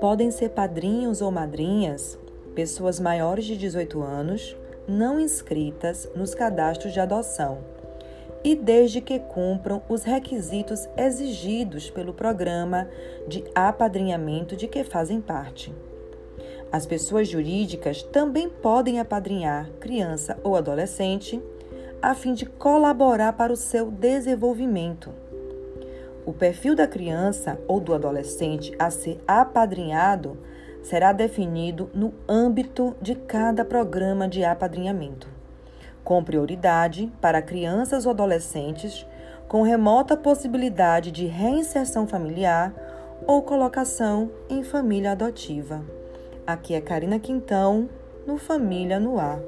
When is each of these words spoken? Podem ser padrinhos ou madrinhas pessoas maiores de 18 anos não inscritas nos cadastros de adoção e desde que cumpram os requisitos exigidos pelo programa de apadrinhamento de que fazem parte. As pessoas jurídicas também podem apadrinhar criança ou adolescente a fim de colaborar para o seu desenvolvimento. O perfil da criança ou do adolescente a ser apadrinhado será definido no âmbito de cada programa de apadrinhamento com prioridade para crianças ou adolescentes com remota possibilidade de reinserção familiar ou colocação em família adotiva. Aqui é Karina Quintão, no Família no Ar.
Podem 0.00 0.30
ser 0.30 0.50
padrinhos 0.50 1.20
ou 1.20 1.30
madrinhas 1.30 2.18
pessoas 2.54 3.00
maiores 3.00 3.44
de 3.44 3.56
18 3.56 4.02
anos 4.02 4.56
não 4.88 5.20
inscritas 5.20 6.08
nos 6.14 6.34
cadastros 6.34 6.92
de 6.92 7.00
adoção 7.00 7.58
e 8.44 8.54
desde 8.54 9.00
que 9.00 9.18
cumpram 9.18 9.82
os 9.88 10.04
requisitos 10.04 10.88
exigidos 10.96 11.90
pelo 11.90 12.14
programa 12.14 12.88
de 13.26 13.44
apadrinhamento 13.54 14.56
de 14.56 14.68
que 14.68 14.84
fazem 14.84 15.20
parte. 15.20 15.74
As 16.70 16.86
pessoas 16.86 17.28
jurídicas 17.28 18.02
também 18.02 18.48
podem 18.48 19.00
apadrinhar 19.00 19.70
criança 19.80 20.38
ou 20.42 20.56
adolescente 20.56 21.42
a 22.00 22.14
fim 22.14 22.34
de 22.34 22.46
colaborar 22.46 23.32
para 23.32 23.52
o 23.52 23.56
seu 23.56 23.90
desenvolvimento. 23.90 25.25
O 26.26 26.32
perfil 26.34 26.74
da 26.74 26.86
criança 26.86 27.58
ou 27.66 27.80
do 27.80 27.94
adolescente 27.94 28.74
a 28.78 28.90
ser 28.90 29.18
apadrinhado 29.26 30.36
será 30.82 31.12
definido 31.12 31.88
no 31.94 32.12
âmbito 32.28 32.94
de 33.00 33.14
cada 33.14 33.64
programa 33.64 34.28
de 34.28 34.44
apadrinhamento 34.44 35.36
com 36.06 36.22
prioridade 36.22 37.12
para 37.20 37.42
crianças 37.42 38.06
ou 38.06 38.12
adolescentes 38.12 39.04
com 39.48 39.62
remota 39.62 40.16
possibilidade 40.16 41.10
de 41.10 41.26
reinserção 41.26 42.06
familiar 42.06 42.72
ou 43.26 43.42
colocação 43.42 44.30
em 44.48 44.62
família 44.62 45.10
adotiva. 45.10 45.84
Aqui 46.46 46.74
é 46.74 46.80
Karina 46.80 47.18
Quintão, 47.18 47.88
no 48.24 48.38
Família 48.38 49.00
no 49.00 49.18
Ar. 49.18 49.40